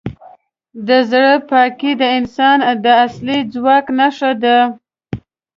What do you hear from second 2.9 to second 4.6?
اصلي ځواک نښه ده.